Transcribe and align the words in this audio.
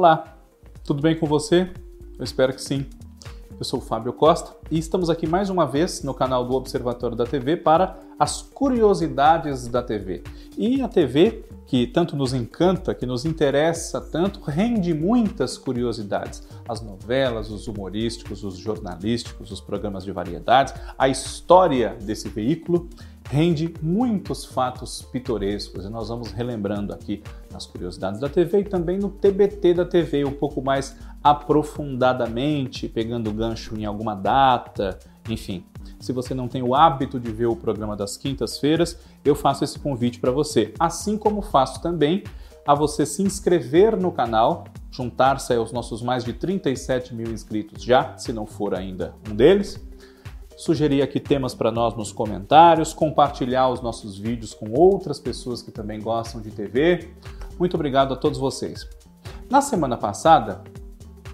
Olá, 0.00 0.38
tudo 0.82 1.02
bem 1.02 1.14
com 1.14 1.26
você? 1.26 1.68
Eu 2.18 2.24
espero 2.24 2.54
que 2.54 2.62
sim. 2.62 2.86
Eu 3.50 3.62
sou 3.66 3.80
o 3.80 3.82
Fábio 3.82 4.14
Costa 4.14 4.56
e 4.70 4.78
estamos 4.78 5.10
aqui 5.10 5.26
mais 5.26 5.50
uma 5.50 5.66
vez 5.66 6.02
no 6.02 6.14
canal 6.14 6.42
do 6.42 6.54
Observatório 6.54 7.14
da 7.14 7.26
TV 7.26 7.54
para 7.54 7.98
as 8.18 8.40
curiosidades 8.40 9.68
da 9.68 9.82
TV. 9.82 10.22
E 10.56 10.80
a 10.80 10.88
TV, 10.88 11.44
que 11.66 11.86
tanto 11.86 12.16
nos 12.16 12.32
encanta, 12.32 12.94
que 12.94 13.04
nos 13.04 13.26
interessa 13.26 14.00
tanto, 14.00 14.40
rende 14.40 14.94
muitas 14.94 15.58
curiosidades. 15.58 16.48
As 16.66 16.80
novelas, 16.80 17.50
os 17.50 17.68
humorísticos, 17.68 18.42
os 18.42 18.56
jornalísticos, 18.56 19.50
os 19.50 19.60
programas 19.60 20.02
de 20.02 20.12
variedades, 20.12 20.72
a 20.96 21.10
história 21.10 21.94
desse 22.00 22.30
veículo 22.30 22.88
rende 23.28 23.72
muitos 23.80 24.44
fatos 24.44 25.02
pitorescos 25.02 25.84
e 25.84 25.88
nós 25.88 26.08
vamos 26.08 26.32
relembrando 26.32 26.92
aqui 26.92 27.22
nas 27.52 27.66
curiosidades 27.66 28.20
da 28.20 28.28
TV 28.28 28.60
e 28.60 28.64
também 28.64 28.98
no 28.98 29.10
TBT 29.10 29.74
da 29.74 29.84
TV, 29.84 30.24
um 30.24 30.32
pouco 30.32 30.62
mais 30.62 30.96
aprofundadamente, 31.22 32.88
pegando 32.88 33.32
gancho 33.32 33.76
em 33.76 33.84
alguma 33.84 34.14
data, 34.14 34.98
enfim. 35.28 35.64
Se 35.98 36.12
você 36.12 36.34
não 36.34 36.48
tem 36.48 36.62
o 36.62 36.74
hábito 36.74 37.20
de 37.20 37.30
ver 37.30 37.46
o 37.46 37.56
programa 37.56 37.94
das 37.94 38.16
quintas-feiras, 38.16 38.98
eu 39.24 39.34
faço 39.34 39.64
esse 39.64 39.78
convite 39.78 40.18
para 40.18 40.30
você. 40.30 40.72
Assim 40.78 41.18
como 41.18 41.42
faço 41.42 41.82
também 41.82 42.24
a 42.66 42.74
você 42.74 43.04
se 43.04 43.22
inscrever 43.22 43.96
no 43.96 44.10
canal, 44.10 44.64
juntar-se 44.90 45.52
aos 45.52 45.72
nossos 45.72 46.02
mais 46.02 46.24
de 46.24 46.32
37 46.32 47.14
mil 47.14 47.30
inscritos 47.30 47.82
já, 47.82 48.16
se 48.16 48.32
não 48.32 48.46
for 48.46 48.74
ainda 48.74 49.14
um 49.30 49.34
deles 49.34 49.89
sugerir 50.60 51.00
aqui 51.00 51.18
temas 51.18 51.54
para 51.54 51.72
nós 51.72 51.96
nos 51.96 52.12
comentários, 52.12 52.92
compartilhar 52.92 53.70
os 53.70 53.80
nossos 53.80 54.18
vídeos 54.18 54.52
com 54.52 54.70
outras 54.72 55.18
pessoas 55.18 55.62
que 55.62 55.70
também 55.70 55.98
gostam 55.98 56.38
de 56.38 56.50
TV. 56.50 57.08
Muito 57.58 57.74
obrigado 57.74 58.12
a 58.12 58.16
todos 58.16 58.38
vocês. 58.38 58.86
Na 59.48 59.62
semana 59.62 59.96
passada, 59.96 60.62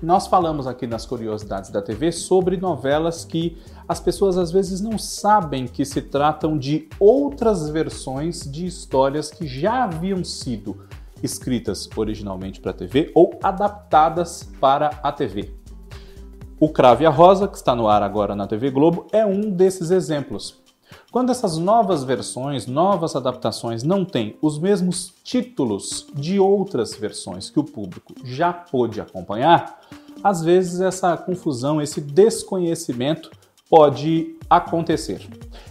nós 0.01 0.29
falamos 0.29 0.69
aqui 0.69 0.87
nas 0.87 1.05
curiosidades 1.05 1.71
da 1.71 1.83
TV 1.83 2.13
sobre 2.13 2.57
novelas 2.57 3.25
que 3.25 3.59
as 3.89 3.99
pessoas 3.99 4.39
às 4.39 4.53
vezes 4.53 4.81
não 4.81 4.97
sabem 4.97 5.67
que 5.67 5.85
se 5.85 6.03
tratam 6.03 6.57
de 6.57 6.89
outras 7.01 7.69
versões 7.69 8.49
de 8.49 8.65
histórias 8.65 9.29
que 9.29 9.45
já 9.45 9.85
haviam 9.85 10.23
sido 10.23 10.87
escritas 11.21 11.89
originalmente 11.97 12.61
para 12.61 12.71
a 12.71 12.75
TV 12.75 13.11
ou 13.13 13.37
adaptadas 13.43 14.49
para 14.61 14.91
a 15.03 15.11
TV. 15.11 15.56
O 16.59 16.71
Crave 16.71 17.05
a 17.05 17.11
Rosa, 17.11 17.47
que 17.47 17.57
está 17.57 17.75
no 17.75 17.87
ar 17.87 18.03
agora 18.03 18.35
na 18.35 18.47
TV 18.47 18.71
Globo, 18.71 19.07
é 19.13 19.27
um 19.27 19.51
desses 19.51 19.91
exemplos. 19.91 20.57
Quando 21.13 21.31
essas 21.31 21.59
novas 21.59 22.03
versões, 22.03 22.67
novas 22.67 23.15
adaptações 23.15 23.83
não 23.83 24.07
têm 24.07 24.39
os 24.41 24.59
mesmos 24.59 25.13
títulos 25.23 26.07
de 26.15 26.41
outras 26.41 26.95
versões 26.95 27.51
que 27.51 27.61
o 27.61 27.65
público 27.65 28.15
já 28.25 28.55
pôde 28.55 29.03
acompanhar, 29.03 29.83
às 30.25 30.43
vezes 30.43 30.81
essa 30.81 31.15
confusão, 31.15 31.83
esse 31.83 32.01
desconhecimento 32.01 33.31
pode 33.69 34.35
acontecer. 34.49 35.29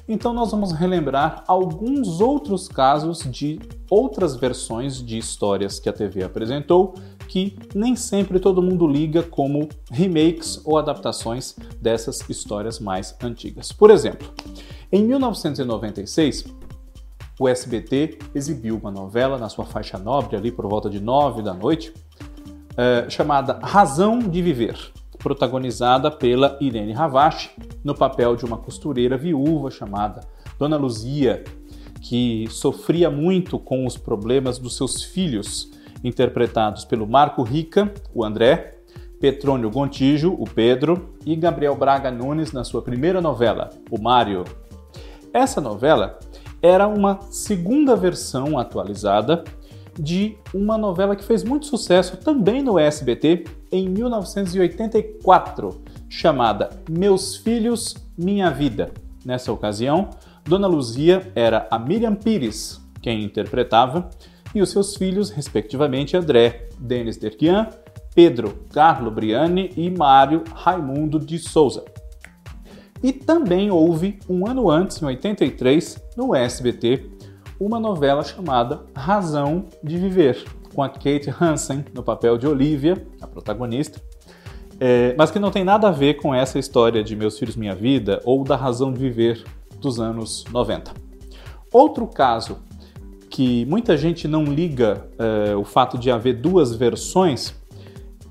Então 0.07 0.35
nós 0.35 0.51
vamos 0.51 0.71
relembrar 0.71 1.43
alguns 1.47 2.21
outros 2.21 2.67
casos 2.67 3.23
de 3.23 3.59
outras 3.89 4.35
versões 4.35 5.03
de 5.03 5.17
histórias 5.17 5.79
que 5.79 5.89
a 5.89 5.93
TV 5.93 6.23
apresentou 6.23 6.93
que 7.27 7.57
nem 7.73 7.95
sempre 7.95 8.39
todo 8.39 8.61
mundo 8.61 8.87
liga 8.87 9.23
como 9.23 9.69
remakes 9.91 10.61
ou 10.63 10.77
adaptações 10.77 11.55
dessas 11.81 12.27
histórias 12.29 12.79
mais 12.79 13.15
antigas. 13.21 13.71
Por 13.71 13.89
exemplo, 13.91 14.27
em 14.91 15.03
1996, 15.03 16.45
o 17.39 17.47
SBT 17.47 18.19
exibiu 18.33 18.77
uma 18.77 18.91
novela 18.91 19.37
na 19.37 19.49
sua 19.49 19.65
faixa 19.65 19.97
nobre, 19.97 20.37
ali 20.37 20.51
por 20.51 20.65
volta 20.67 20.89
de 20.89 21.01
9 21.01 21.41
da 21.41 21.53
noite, 21.53 21.93
é, 22.77 23.09
chamada 23.09 23.59
Razão 23.61 24.19
de 24.19 24.41
Viver, 24.41 24.77
protagonizada 25.17 26.09
pela 26.09 26.57
Irene 26.61 26.93
Ravache, 26.93 27.51
no 27.83 27.93
papel 27.93 28.35
de 28.35 28.45
uma 28.45 28.57
costureira 28.57 29.17
viúva 29.17 29.69
chamada 29.69 30.21
Dona 30.57 30.77
Luzia, 30.77 31.43
que 32.01 32.47
sofria 32.49 33.09
muito 33.09 33.57
com 33.57 33.85
os 33.85 33.97
problemas 33.97 34.57
dos 34.57 34.77
seus 34.77 35.03
filhos 35.03 35.71
interpretados 36.03 36.85
pelo 36.85 37.07
Marco 37.07 37.43
Rica, 37.43 37.91
o 38.13 38.23
André, 38.23 38.77
Petrônio 39.19 39.69
Gontijo, 39.71 40.33
o 40.33 40.43
Pedro, 40.43 41.15
e 41.25 41.35
Gabriel 41.35 41.75
Braga 41.75 42.11
Nunes 42.11 42.51
na 42.51 42.63
sua 42.63 42.81
primeira 42.81 43.21
novela, 43.21 43.69
o 43.89 44.01
Mário. 44.01 44.43
Essa 45.33 45.59
novela 45.59 46.19
era 46.61 46.87
uma 46.87 47.19
segunda 47.29 47.95
versão 47.95 48.57
atualizada 48.57 49.43
de 49.97 50.37
uma 50.53 50.77
novela 50.77 51.15
que 51.15 51.23
fez 51.23 51.43
muito 51.43 51.65
sucesso 51.65 52.17
também 52.17 52.61
no 52.61 52.77
SBT 52.77 53.45
em 53.71 53.87
1984, 53.89 55.81
chamada 56.09 56.69
Meus 56.89 57.37
Filhos, 57.37 57.95
Minha 58.17 58.51
Vida. 58.51 58.91
Nessa 59.23 59.51
ocasião, 59.51 60.09
Dona 60.43 60.67
Luzia 60.67 61.31
era 61.33 61.67
a 61.71 61.79
Miriam 61.79 62.15
Pires 62.15 62.85
quem 63.05 63.23
interpretava, 63.23 64.09
e 64.55 64.61
os 64.61 64.71
seus 64.71 64.95
filhos, 64.95 65.29
respectivamente, 65.29 66.15
André 66.15 66.69
Denis 66.79 67.17
Derquian, 67.17 67.69
Pedro 68.15 68.65
Carlo 68.71 69.11
Briani 69.11 69.71
e 69.75 69.91
Mário 69.91 70.43
Raimundo 70.53 71.19
de 71.19 71.37
Souza. 71.37 71.83
E 73.03 73.11
também 73.11 73.69
houve, 73.69 74.17
um 74.27 74.47
ano 74.47 74.69
antes, 74.69 75.01
em 75.01 75.05
83, 75.05 76.01
no 76.15 76.33
SBT, 76.33 77.11
uma 77.59 77.79
novela 77.79 78.23
chamada 78.23 78.81
Razão 78.95 79.65
de 79.83 79.97
Viver, 79.97 80.43
com 80.73 80.81
a 80.81 80.89
Kate 80.89 81.33
Hansen 81.39 81.85
no 81.93 82.01
papel 82.01 82.37
de 82.37 82.47
Olivia, 82.47 83.05
a 83.21 83.27
protagonista, 83.27 84.01
é, 84.79 85.13
mas 85.17 85.31
que 85.31 85.39
não 85.39 85.51
tem 85.51 85.63
nada 85.63 85.87
a 85.89 85.91
ver 85.91 86.15
com 86.15 86.33
essa 86.33 86.57
história 86.59 87.03
de 87.03 87.15
Meus 87.15 87.37
Filhos 87.37 87.55
Minha 87.55 87.75
Vida 87.75 88.21
ou 88.25 88.43
da 88.43 88.55
Razão 88.55 88.91
de 88.91 88.99
Viver 88.99 89.43
dos 89.79 89.99
anos 89.99 90.43
90. 90.51 90.91
Outro 91.71 92.07
caso 92.07 92.59
que 93.35 93.65
muita 93.65 93.97
gente 93.97 94.29
não 94.29 94.45
liga 94.45 95.09
uh, 95.19 95.59
o 95.59 95.65
fato 95.65 95.97
de 95.97 96.09
haver 96.09 96.35
duas 96.35 96.73
versões, 96.73 97.53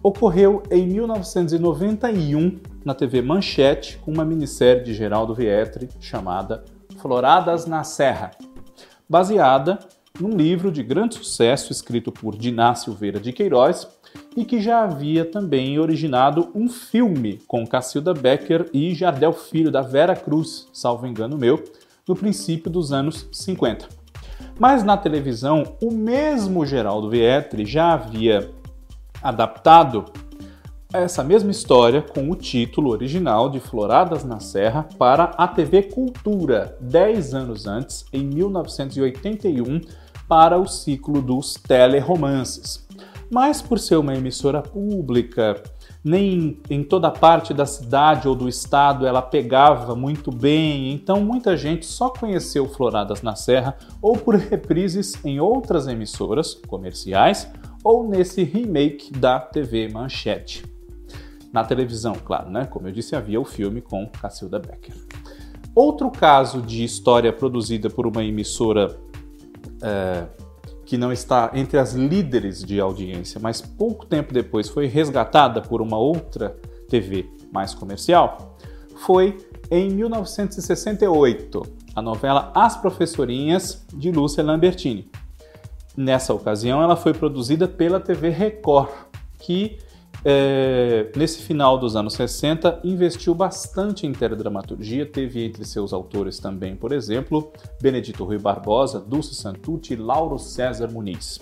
ocorreu 0.03 0.63
em 0.71 0.87
1991 0.87 2.59
na 2.83 2.95
TV 2.95 3.21
Manchete 3.21 3.99
com 3.99 4.11
uma 4.11 4.25
minissérie 4.25 4.83
de 4.83 4.95
Geraldo 4.95 5.35
Vietri 5.35 5.91
chamada 6.01 6.65
Floradas 7.03 7.67
na 7.67 7.85
Serra, 7.85 8.31
baseada 9.07 9.79
num 10.19 10.35
livro 10.35 10.73
de 10.73 10.83
grande 10.83 11.17
sucesso 11.17 11.71
escrito 11.71 12.11
por 12.11 12.35
Diná 12.35 12.75
Silveira 12.75 13.21
de 13.21 13.31
Queiroz 13.31 13.87
e 14.35 14.43
que 14.43 14.59
já 14.59 14.85
havia 14.85 15.27
também 15.27 15.79
originado 15.79 16.49
um 16.55 16.67
filme 16.67 17.43
com 17.47 17.67
Cacilda 17.67 18.15
Becker 18.15 18.71
e 18.73 18.95
Jardel 18.95 19.35
Filho 19.35 19.71
da 19.71 19.83
Vera 19.83 20.17
Cruz, 20.17 20.67
salvo 20.73 21.07
engano 21.07 21.37
meu, 21.37 21.63
no 22.09 22.17
princípio 22.17 22.71
dos 22.71 22.91
anos 22.91 23.29
50. 23.31 24.04
Mas 24.59 24.85
na 24.85 24.97
televisão, 24.97 25.77
o 25.83 25.91
mesmo 25.91 26.65
Geraldo 26.65 27.11
Vietri 27.11 27.65
já 27.67 27.93
havia 27.93 28.51
adaptado 29.23 30.05
essa 30.93 31.25
mesma 31.25 31.51
história 31.51 32.01
com 32.01 32.31
o 32.31 32.37
título 32.37 32.91
original 32.91 33.51
de 33.51 33.59
Floradas 33.59 34.23
na 34.23 34.39
Serra 34.39 34.87
para 34.97 35.25
a 35.25 35.49
TV 35.49 35.83
Cultura, 35.83 36.77
10 36.81 37.35
anos 37.35 37.67
antes, 37.67 38.05
em 38.13 38.25
1981, 38.25 39.81
para 40.29 40.57
o 40.57 40.69
ciclo 40.69 41.21
dos 41.21 41.55
teleromances. 41.55 42.87
Mas 43.29 43.61
por 43.61 43.81
ser 43.81 43.97
uma 43.97 44.15
emissora 44.15 44.63
pública, 44.63 45.61
nem 46.05 46.61
em 46.69 46.85
toda 46.85 47.11
parte 47.11 47.55
da 47.55 47.65
cidade 47.65 48.29
ou 48.29 48.35
do 48.35 48.47
estado 48.47 49.07
ela 49.07 49.23
pegava 49.23 49.97
muito 49.97 50.31
bem, 50.31 50.93
então 50.93 51.25
muita 51.25 51.57
gente 51.57 51.87
só 51.87 52.11
conheceu 52.11 52.69
Floradas 52.69 53.23
na 53.23 53.35
Serra 53.35 53.77
ou 54.03 54.15
por 54.17 54.35
reprises 54.35 55.15
em 55.25 55.41
outras 55.41 55.89
emissoras 55.89 56.55
comerciais 56.55 57.49
ou 57.83 58.07
nesse 58.07 58.43
remake 58.43 59.11
da 59.13 59.41
TV 59.41 59.89
Manchete. 59.89 60.65
Na 61.51 61.65
televisão, 61.65 62.15
claro, 62.15 62.51
né? 62.51 62.67
Como 62.67 62.89
eu 62.89 62.93
disse, 62.93 63.15
havia 63.15 63.41
o 63.41 63.45
filme 63.45 63.81
com 63.81 64.07
Cacilda 64.09 64.59
Becker. 64.59 64.95
Outro 65.75 66.11
caso 66.11 66.61
de 66.61 66.85
história 66.85 67.33
produzida 67.33 67.89
por 67.89 68.07
uma 68.07 68.25
emissora 68.25 68.99
é, 69.83 70.25
que 70.95 70.99
não 70.99 71.13
está 71.13 71.51
entre 71.55 71.77
as 71.77 71.93
líderes 71.93 72.63
de 72.63 72.79
audiência, 72.79 73.41
mas 73.43 73.61
pouco 73.61 74.07
tempo 74.07 74.33
depois 74.33 74.69
foi 74.69 74.87
resgatada 74.87 75.61
por 75.61 75.83
uma 75.83 75.99
outra 75.99 76.57
TV 76.89 77.27
mais 77.51 77.75
comercial, 77.75 78.57
foi 79.05 79.45
em 79.69 79.91
1968, 79.91 81.63
a 81.97 82.01
novela 82.01 82.53
As 82.55 82.77
Professorinhas 82.77 83.85
de 83.93 84.13
Lúcia 84.13 84.45
Lambertini. 84.45 85.11
Nessa 85.97 86.33
ocasião, 86.33 86.81
ela 86.81 86.95
foi 86.95 87.13
produzida 87.13 87.67
pela 87.67 87.99
TV 87.99 88.29
Record, 88.29 88.91
que 89.41 89.79
é, 90.25 91.13
nesse 91.15 91.43
final 91.43 91.77
dos 91.79 91.97
anos 91.97 92.15
60, 92.15 92.81
investiu 92.83 93.35
bastante 93.35 94.07
em 94.07 94.13
teledramaturgia, 94.13 95.05
teve 95.05 95.45
entre 95.45 95.65
seus 95.67 95.93
autores 95.93 96.39
também, 96.39 96.75
por 96.75 96.93
exemplo, 96.93 97.53
Benedito 97.83 98.25
Rui 98.25 98.39
Barbosa, 98.39 99.01
Dulce 99.01 99.35
Santucci 99.35 99.93
e 99.93 99.97
Lauro 99.97 100.39
César 100.39 100.91
Muniz. 100.91 101.39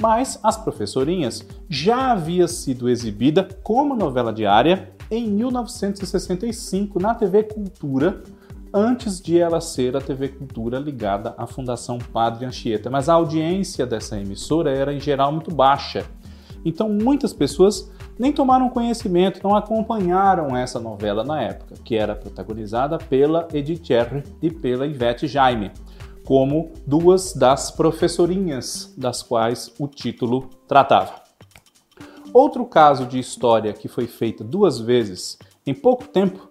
Mas 0.00 0.40
As 0.42 0.56
Professorinhas 0.56 1.46
já 1.68 2.10
havia 2.10 2.48
sido 2.48 2.88
exibida 2.88 3.46
como 3.62 3.94
novela 3.94 4.32
diária 4.32 4.90
em 5.08 5.30
1965 5.30 6.98
na 6.98 7.14
TV 7.14 7.44
Cultura, 7.44 8.24
antes 8.72 9.20
de 9.20 9.38
ela 9.38 9.60
ser 9.60 9.96
a 9.96 10.00
TV 10.00 10.28
Cultura 10.28 10.78
ligada 10.78 11.34
à 11.36 11.46
Fundação 11.46 11.98
Padre 11.98 12.46
Anchieta. 12.46 12.88
Mas 12.88 13.08
a 13.08 13.14
audiência 13.14 13.86
dessa 13.86 14.18
emissora 14.18 14.70
era 14.70 14.92
em 14.92 15.00
geral 15.00 15.30
muito 15.30 15.54
baixa. 15.54 16.04
Então 16.64 16.88
muitas 16.88 17.32
pessoas 17.32 17.90
nem 18.20 18.34
tomaram 18.34 18.68
conhecimento, 18.68 19.40
não 19.42 19.56
acompanharam 19.56 20.54
essa 20.54 20.78
novela 20.78 21.24
na 21.24 21.40
época, 21.40 21.76
que 21.82 21.96
era 21.96 22.14
protagonizada 22.14 22.98
pela 22.98 23.48
Edith 23.50 23.90
Erre 23.90 24.22
e 24.42 24.50
pela 24.50 24.86
Ivete 24.86 25.26
Jaime, 25.26 25.72
como 26.26 26.70
duas 26.86 27.32
das 27.32 27.70
professorinhas 27.70 28.92
das 28.94 29.22
quais 29.22 29.72
o 29.78 29.88
título 29.88 30.50
tratava. 30.68 31.14
Outro 32.30 32.66
caso 32.66 33.06
de 33.06 33.18
história 33.18 33.72
que 33.72 33.88
foi 33.88 34.06
feita 34.06 34.44
duas 34.44 34.78
vezes 34.78 35.38
em 35.66 35.72
pouco 35.72 36.06
tempo, 36.06 36.46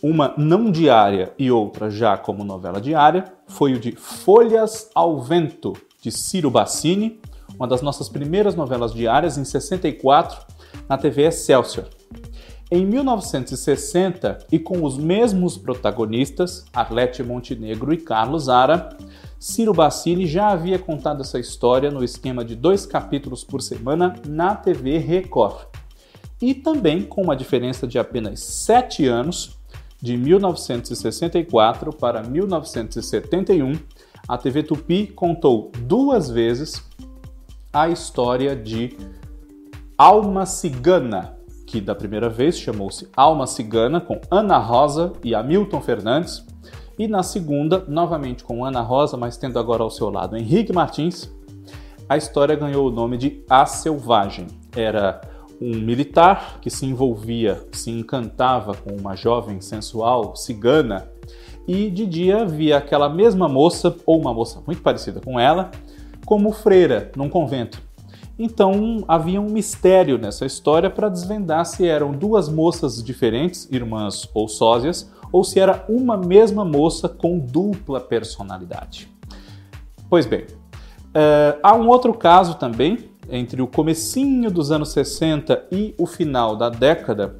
uma 0.00 0.32
não 0.38 0.70
diária 0.70 1.32
e 1.36 1.50
outra 1.50 1.90
já 1.90 2.16
como 2.16 2.44
novela 2.44 2.80
diária, 2.80 3.24
foi 3.48 3.72
o 3.74 3.80
de 3.80 3.96
Folhas 3.96 4.88
ao 4.94 5.20
Vento, 5.20 5.72
de 6.00 6.12
Ciro 6.12 6.52
Bassini, 6.52 7.20
uma 7.56 7.66
das 7.66 7.82
nossas 7.82 8.08
primeiras 8.08 8.54
novelas 8.54 8.94
diárias 8.94 9.36
em 9.36 9.44
64, 9.44 10.53
na 10.88 10.96
TV 10.98 11.22
Excelsior. 11.22 11.86
Em 12.70 12.84
1960, 12.84 14.38
e 14.50 14.58
com 14.58 14.82
os 14.82 14.96
mesmos 14.96 15.56
protagonistas, 15.56 16.64
Arlete 16.72 17.22
Montenegro 17.22 17.92
e 17.92 17.98
Carlos 17.98 18.48
Ara, 18.48 18.96
Ciro 19.38 19.74
Bassini 19.74 20.26
já 20.26 20.48
havia 20.48 20.78
contado 20.78 21.20
essa 21.20 21.38
história 21.38 21.90
no 21.90 22.02
esquema 22.02 22.44
de 22.44 22.56
dois 22.56 22.86
capítulos 22.86 23.44
por 23.44 23.60
semana 23.60 24.14
na 24.26 24.56
TV 24.56 24.98
Record. 24.98 25.66
E 26.40 26.54
também 26.54 27.02
com 27.02 27.22
uma 27.22 27.36
diferença 27.36 27.86
de 27.86 27.98
apenas 27.98 28.40
sete 28.40 29.06
anos, 29.06 29.58
de 30.00 30.16
1964 30.16 31.92
para 31.92 32.22
1971, 32.22 33.72
a 34.28 34.36
TV 34.36 34.62
Tupi 34.62 35.06
contou 35.06 35.70
duas 35.78 36.28
vezes 36.28 36.82
a 37.72 37.88
história 37.88 38.54
de 38.54 38.96
Alma 39.96 40.44
Cigana, 40.44 41.36
que 41.64 41.80
da 41.80 41.94
primeira 41.94 42.28
vez 42.28 42.58
chamou-se 42.58 43.08
Alma 43.16 43.46
Cigana, 43.46 44.00
com 44.00 44.20
Ana 44.28 44.58
Rosa 44.58 45.12
e 45.22 45.36
Hamilton 45.36 45.80
Fernandes, 45.80 46.44
e 46.98 47.06
na 47.06 47.22
segunda, 47.22 47.84
novamente 47.86 48.42
com 48.42 48.64
Ana 48.64 48.80
Rosa, 48.80 49.16
mas 49.16 49.36
tendo 49.36 49.56
agora 49.56 49.84
ao 49.84 49.90
seu 49.90 50.10
lado 50.10 50.36
Henrique 50.36 50.72
Martins, 50.72 51.32
a 52.08 52.16
história 52.16 52.56
ganhou 52.56 52.88
o 52.88 52.90
nome 52.90 53.16
de 53.16 53.44
A 53.48 53.66
Selvagem. 53.66 54.48
Era 54.76 55.20
um 55.60 55.76
militar 55.76 56.58
que 56.60 56.70
se 56.70 56.84
envolvia, 56.86 57.64
se 57.70 57.92
encantava 57.92 58.74
com 58.74 58.96
uma 58.96 59.14
jovem 59.14 59.60
sensual 59.60 60.34
cigana 60.34 61.08
e 61.68 61.88
de 61.88 62.04
dia 62.04 62.44
via 62.44 62.78
aquela 62.78 63.08
mesma 63.08 63.48
moça, 63.48 63.94
ou 64.04 64.20
uma 64.20 64.34
moça 64.34 64.60
muito 64.66 64.82
parecida 64.82 65.20
com 65.20 65.38
ela, 65.38 65.70
como 66.26 66.50
freira 66.50 67.12
num 67.16 67.28
convento. 67.28 67.93
Então 68.38 69.04
havia 69.06 69.40
um 69.40 69.48
mistério 69.48 70.18
nessa 70.18 70.44
história 70.44 70.90
para 70.90 71.08
desvendar 71.08 71.64
se 71.64 71.86
eram 71.86 72.12
duas 72.12 72.48
moças 72.48 73.02
diferentes, 73.02 73.68
irmãs 73.70 74.28
ou 74.34 74.48
sósias, 74.48 75.10
ou 75.30 75.44
se 75.44 75.60
era 75.60 75.84
uma 75.88 76.16
mesma 76.16 76.64
moça 76.64 77.08
com 77.08 77.38
dupla 77.38 78.00
personalidade. 78.00 79.08
Pois 80.08 80.26
bem, 80.26 80.42
uh, 80.42 81.58
há 81.62 81.74
um 81.74 81.88
outro 81.88 82.12
caso 82.12 82.54
também, 82.54 83.10
entre 83.30 83.62
o 83.62 83.66
comecinho 83.66 84.50
dos 84.50 84.70
anos 84.70 84.90
60 84.90 85.66
e 85.72 85.94
o 85.98 86.06
final 86.06 86.56
da 86.56 86.68
década, 86.68 87.36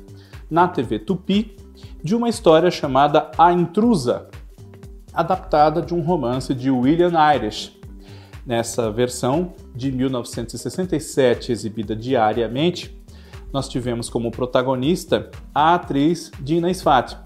na 0.50 0.68
TV 0.68 0.98
Tupi, 0.98 1.56
de 2.02 2.14
uma 2.14 2.28
história 2.28 2.70
chamada 2.70 3.30
A 3.36 3.52
Intrusa, 3.52 4.28
adaptada 5.12 5.80
de 5.80 5.94
um 5.94 6.00
romance 6.00 6.54
de 6.54 6.70
William 6.70 7.12
Irish, 7.34 7.80
Nessa 8.46 8.90
versão 8.90 9.54
de 9.74 9.90
1967, 9.90 11.50
exibida 11.50 11.96
diariamente, 11.96 12.94
nós 13.50 13.68
tivemos 13.68 14.10
como 14.10 14.30
protagonista 14.30 15.30
a 15.54 15.74
atriz 15.74 16.30
Dina 16.40 16.72
Sfat. 16.74 17.16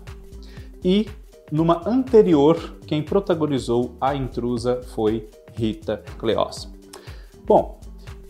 E 0.85 1.09
numa 1.51 1.89
anterior, 1.89 2.77
quem 2.87 3.03
protagonizou 3.03 3.97
a 4.01 4.15
intrusa 4.15 4.81
foi 4.95 5.29
Rita 5.55 6.03
Cleós. 6.19 6.71
Bom, 7.45 7.81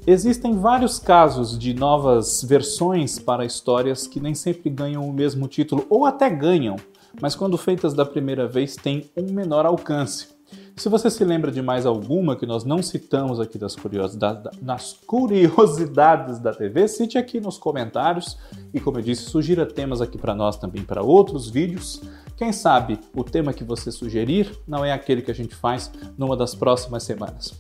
existem 0.07 0.59
vários 0.59 0.99
casos 0.99 1.59
de 1.59 1.75
novas 1.75 2.43
versões 2.43 3.19
para 3.19 3.45
histórias 3.45 4.07
que 4.07 4.21
nem 4.21 4.35
sempre 4.35 4.71
ganham 4.71 5.07
o 5.07 5.13
mesmo 5.13 5.47
título, 5.47 5.85
ou 5.91 6.07
até 6.07 6.31
ganham, 6.31 6.77
mas 7.21 7.35
quando 7.35 7.59
feitas 7.59 7.93
da 7.93 8.07
primeira 8.07 8.47
vez 8.47 8.77
têm 8.77 9.11
um 9.15 9.31
menor 9.33 9.67
alcance. 9.67 10.38
Se 10.77 10.89
você 10.89 11.11
se 11.11 11.25
lembra 11.25 11.51
de 11.51 11.61
mais 11.61 11.85
alguma 11.85 12.37
que 12.37 12.47
nós 12.47 12.65
não 12.65 12.83
citamos 12.83 13.41
aqui 13.41 13.59
das 13.59 13.75
curiosidades, 13.75 14.59
nas 14.63 14.93
curiosidades 14.93 16.39
da 16.39 16.53
TV, 16.55 16.87
cite 16.87 17.19
aqui 17.19 17.41
nos 17.41 17.59
comentários 17.59 18.39
e, 18.73 18.79
como 18.79 18.99
eu 18.99 19.03
disse, 19.03 19.23
sugira 19.23 19.67
temas 19.67 20.01
aqui 20.01 20.17
para 20.17 20.35
nós 20.35 20.57
também 20.57 20.83
para 20.83 21.03
outros 21.03 21.51
vídeos. 21.51 22.01
Quem 22.37 22.53
sabe 22.53 23.01
o 23.13 23.25
tema 23.25 23.53
que 23.53 23.65
você 23.65 23.91
sugerir 23.91 24.57
não 24.67 24.85
é 24.85 24.93
aquele 24.93 25.21
que 25.21 25.31
a 25.31 25.35
gente 25.35 25.55
faz 25.55 25.91
numa 26.17 26.37
das 26.37 26.55
próximas 26.55 27.03
semanas. 27.03 27.53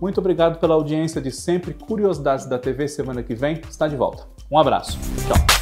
Muito 0.00 0.18
obrigado 0.18 0.58
pela 0.58 0.74
audiência 0.74 1.20
de 1.20 1.30
sempre. 1.30 1.74
Curiosidades 1.74 2.46
da 2.46 2.58
TV 2.58 2.88
semana 2.88 3.22
que 3.22 3.34
vem 3.34 3.60
está 3.68 3.86
de 3.86 3.96
volta. 3.96 4.26
Um 4.50 4.58
abraço. 4.58 4.98
Tchau. 5.28 5.53